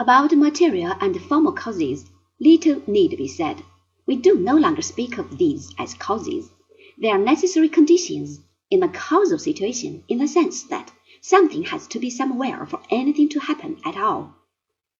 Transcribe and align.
About 0.00 0.30
material 0.30 0.94
and 1.00 1.20
formal 1.20 1.50
causes, 1.50 2.04
little 2.38 2.80
need 2.86 3.16
be 3.18 3.26
said. 3.26 3.64
We 4.06 4.14
do 4.14 4.36
no 4.36 4.54
longer 4.54 4.80
speak 4.80 5.18
of 5.18 5.38
these 5.38 5.74
as 5.76 5.94
causes. 5.94 6.50
They 6.96 7.10
are 7.10 7.18
necessary 7.18 7.68
conditions 7.68 8.38
in 8.70 8.84
a 8.84 8.88
causal 8.88 9.40
situation 9.40 10.04
in 10.06 10.18
the 10.18 10.28
sense 10.28 10.62
that 10.64 10.92
something 11.20 11.64
has 11.64 11.88
to 11.88 11.98
be 11.98 12.10
somewhere 12.10 12.64
for 12.64 12.80
anything 12.90 13.28
to 13.30 13.40
happen 13.40 13.80
at 13.84 13.96
all. 13.96 14.36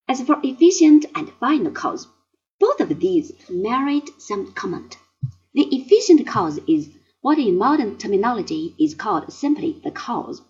As 0.08 0.20
for 0.22 0.40
efficient 0.42 1.06
and 1.14 1.30
final 1.38 1.70
cause, 1.70 2.08
both 2.58 2.80
of 2.80 2.98
these 2.98 3.30
merit 3.48 4.10
some 4.18 4.50
comment. 4.52 4.98
The 5.54 5.76
efficient 5.76 6.26
cause 6.26 6.58
is 6.66 6.90
what 7.20 7.38
in 7.38 7.56
modern 7.56 7.98
terminology 7.98 8.74
is 8.80 8.96
called 8.96 9.32
simply 9.32 9.80
the 9.84 9.92
cause. 9.92 10.42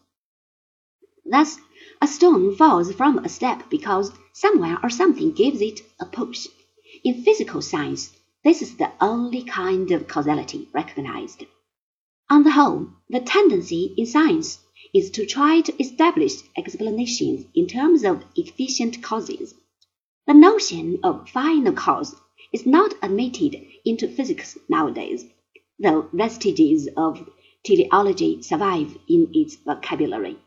Thus, 1.30 1.58
a 2.00 2.06
stone 2.06 2.56
falls 2.56 2.90
from 2.94 3.18
a 3.18 3.28
step 3.28 3.68
because 3.68 4.12
somewhere 4.32 4.78
or 4.82 4.88
something 4.88 5.32
gives 5.32 5.60
it 5.60 5.82
a 6.00 6.06
push. 6.06 6.46
In 7.04 7.22
physical 7.22 7.60
science, 7.60 8.16
this 8.44 8.62
is 8.62 8.76
the 8.76 8.90
only 8.98 9.42
kind 9.42 9.90
of 9.90 10.08
causality 10.08 10.68
recognized. 10.72 11.44
On 12.30 12.44
the 12.44 12.52
whole, 12.52 12.88
the 13.10 13.20
tendency 13.20 13.92
in 13.96 14.06
science 14.06 14.60
is 14.94 15.10
to 15.10 15.26
try 15.26 15.60
to 15.60 15.82
establish 15.82 16.32
explanations 16.56 17.44
in 17.54 17.66
terms 17.66 18.04
of 18.04 18.24
efficient 18.34 19.02
causes. 19.02 19.54
The 20.26 20.34
notion 20.34 20.98
of 21.02 21.28
final 21.28 21.74
cause 21.74 22.16
is 22.54 22.64
not 22.64 22.94
admitted 23.02 23.66
into 23.84 24.08
physics 24.08 24.56
nowadays, 24.68 25.26
though 25.78 26.08
vestiges 26.12 26.88
of 26.96 27.28
teleology 27.64 28.40
survive 28.40 28.96
in 29.08 29.28
its 29.34 29.56
vocabulary. 29.56 30.38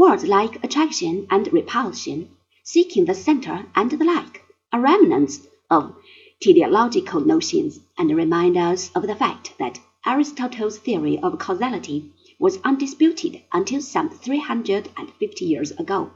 Words 0.00 0.24
like 0.26 0.64
attraction 0.64 1.26
and 1.28 1.52
repulsion, 1.52 2.30
seeking 2.64 3.04
the 3.04 3.14
center, 3.14 3.66
and 3.74 3.90
the 3.90 4.02
like, 4.02 4.40
are 4.72 4.80
remnants 4.80 5.46
of 5.68 5.94
teleological 6.40 7.20
notions 7.20 7.80
and 7.98 8.16
remind 8.16 8.56
us 8.56 8.90
of 8.94 9.06
the 9.06 9.14
fact 9.14 9.52
that 9.58 9.78
Aristotle's 10.06 10.78
theory 10.78 11.18
of 11.18 11.38
causality 11.38 12.12
was 12.38 12.58
undisputed 12.64 13.42
until 13.52 13.82
some 13.82 14.08
350 14.08 15.44
years 15.44 15.70
ago. 15.72 16.10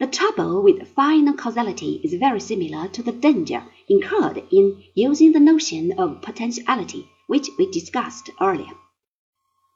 The 0.00 0.06
trouble 0.06 0.62
with 0.62 0.88
final 0.94 1.34
causality 1.34 2.00
is 2.02 2.14
very 2.14 2.40
similar 2.40 2.88
to 2.88 3.02
the 3.02 3.12
danger 3.12 3.62
incurred 3.90 4.42
in 4.50 4.84
using 4.94 5.32
the 5.32 5.40
notion 5.40 5.92
of 5.98 6.22
potentiality 6.22 7.10
which 7.26 7.50
we 7.58 7.70
discussed 7.70 8.30
earlier. 8.40 8.72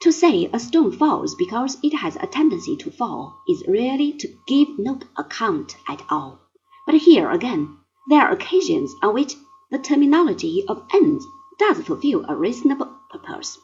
To 0.02 0.10
say 0.10 0.50
a 0.52 0.58
stone 0.58 0.90
falls 0.90 1.36
because 1.36 1.78
it 1.80 1.94
has 1.94 2.16
a 2.16 2.26
tendency 2.26 2.76
to 2.78 2.90
fall 2.90 3.40
is 3.48 3.62
really 3.68 4.12
to 4.14 4.36
give 4.48 4.76
no 4.76 4.98
account 5.16 5.76
at 5.88 6.02
all. 6.10 6.40
But 6.86 6.96
here 6.96 7.30
again, 7.30 7.78
there 8.08 8.22
are 8.22 8.32
occasions 8.32 8.92
on 9.00 9.14
which 9.14 9.36
the 9.70 9.78
terminology 9.78 10.64
of 10.66 10.82
ends 10.92 11.24
does 11.56 11.84
fulfill 11.84 12.24
a 12.28 12.34
reasonable 12.34 12.92
purpose. 13.10 13.56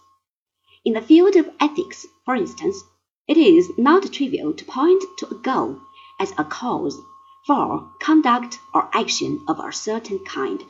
In 0.85 0.93
the 0.93 1.03
field 1.03 1.35
of 1.35 1.51
ethics, 1.59 2.07
for 2.25 2.37
instance, 2.37 2.85
it 3.27 3.37
is 3.37 3.73
not 3.77 4.13
trivial 4.13 4.53
to 4.53 4.65
point 4.65 5.03
to 5.19 5.29
a 5.29 5.35
goal 5.35 5.81
as 6.21 6.33
a 6.39 6.45
cause 6.45 7.01
for 7.49 7.91
conduct 8.01 8.61
or 8.73 8.89
action 8.93 9.45
of 9.49 9.59
a 9.59 9.73
certain 9.73 10.21
kind. 10.21 10.63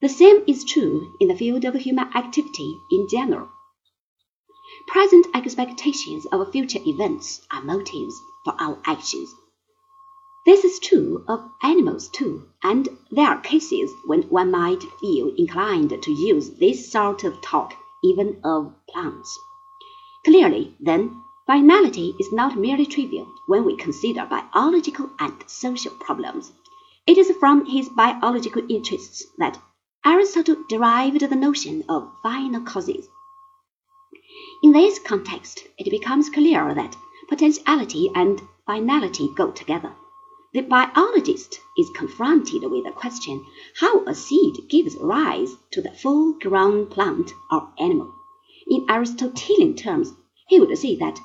The 0.00 0.08
same 0.08 0.44
is 0.46 0.64
true 0.64 1.16
in 1.18 1.26
the 1.26 1.36
field 1.36 1.64
of 1.64 1.74
human 1.74 2.16
activity 2.16 2.78
in 2.92 3.08
general. 3.10 3.48
Present 4.92 5.26
expectations 5.34 6.26
of 6.26 6.52
future 6.52 6.78
events 6.84 7.40
are 7.50 7.62
motives 7.62 8.14
for 8.44 8.54
our 8.60 8.78
actions. 8.84 9.34
This 10.44 10.64
is 10.64 10.78
true 10.80 11.24
of 11.26 11.50
animals 11.62 12.10
too, 12.10 12.42
and 12.62 12.90
there 13.10 13.26
are 13.26 13.40
cases 13.40 13.90
when 14.04 14.24
one 14.24 14.50
might 14.50 14.82
feel 15.00 15.34
inclined 15.38 15.96
to 16.02 16.12
use 16.12 16.50
this 16.50 16.92
sort 16.92 17.24
of 17.24 17.40
talk 17.40 17.72
even 18.04 18.38
of 18.44 18.74
plants. 18.86 19.38
Clearly, 20.26 20.76
then, 20.78 21.22
finality 21.46 22.14
is 22.20 22.30
not 22.30 22.58
merely 22.58 22.84
trivial 22.84 23.32
when 23.46 23.64
we 23.64 23.78
consider 23.78 24.26
biological 24.26 25.08
and 25.18 25.42
social 25.46 25.94
problems. 26.00 26.52
It 27.06 27.16
is 27.16 27.34
from 27.40 27.64
his 27.64 27.88
biological 27.88 28.62
interests 28.68 29.24
that 29.38 29.58
Aristotle 30.04 30.56
derived 30.68 31.20
the 31.20 31.34
notion 31.34 31.82
of 31.88 32.12
final 32.22 32.60
causes. 32.60 33.08
In 34.62 34.72
this 34.72 34.98
context, 34.98 35.66
it 35.78 35.90
becomes 35.90 36.30
clear 36.30 36.74
that 36.74 36.96
potentiality 37.28 38.10
and 38.14 38.40
finality 38.66 39.28
go 39.36 39.50
together. 39.50 39.92
The 40.54 40.60
biologist 40.60 41.60
is 41.78 41.90
confronted 41.96 42.62
with 42.62 42.84
the 42.84 42.92
question 42.92 43.44
how 43.76 44.04
a 44.04 44.14
seed 44.14 44.68
gives 44.68 44.96
rise 44.96 45.56
to 45.72 45.80
the 45.80 45.90
full 45.90 46.34
grown 46.34 46.86
plant 46.86 47.32
or 47.50 47.72
animal. 47.78 48.12
In 48.68 48.86
Aristotelian 48.88 49.74
terms, 49.76 50.12
he 50.48 50.60
would 50.60 50.76
say 50.76 50.94
that 50.96 51.18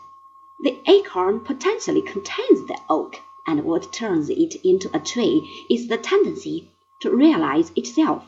the 0.64 0.78
acorn 0.88 1.42
potentially 1.42 2.02
contains 2.02 2.66
the 2.68 2.80
oak, 2.90 3.22
and 3.46 3.64
what 3.64 3.94
turns 3.94 4.30
it 4.30 4.56
into 4.64 4.90
a 4.96 5.00
tree 5.00 5.48
is 5.70 5.88
the 5.88 5.98
tendency 5.98 6.72
to 7.02 7.16
realize 7.16 7.72
itself. 7.76 8.24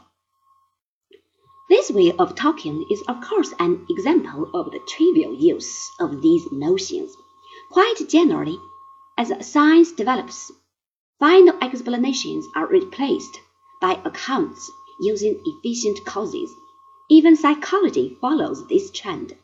This 1.69 1.91
way 1.91 2.11
of 2.13 2.33
talking 2.33 2.83
is 2.89 3.03
of 3.07 3.21
course 3.21 3.53
an 3.59 3.85
example 3.91 4.49
of 4.55 4.71
the 4.71 4.79
trivial 4.87 5.35
use 5.35 5.91
of 5.99 6.19
these 6.23 6.51
notions. 6.51 7.15
Quite 7.69 8.09
generally, 8.09 8.57
as 9.15 9.31
science 9.47 9.91
develops, 9.91 10.51
final 11.19 11.55
explanations 11.61 12.47
are 12.55 12.65
replaced 12.65 13.39
by 13.79 14.01
accounts 14.03 14.71
using 14.99 15.39
efficient 15.45 16.03
causes. 16.05 16.49
Even 17.07 17.35
psychology 17.35 18.17
follows 18.19 18.67
this 18.67 18.89
trend. 18.89 19.35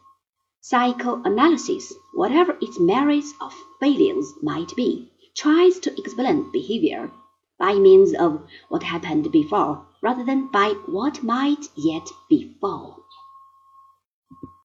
Psychoanalysis, 0.62 1.94
whatever 2.16 2.58
its 2.60 2.80
merits 2.80 3.36
or 3.40 3.52
failings 3.80 4.34
might 4.42 4.76
be, 4.76 5.12
tries 5.36 5.78
to 5.82 5.96
explain 6.00 6.52
behavior 6.52 7.12
by 7.60 7.76
means 7.76 8.16
of 8.16 8.42
what 8.70 8.82
happened 8.82 9.32
before 9.32 9.86
rather 10.06 10.24
than 10.24 10.46
by 10.52 10.70
what 10.86 11.24
might 11.24 11.66
yet 11.76 12.08
befall. 12.30 13.05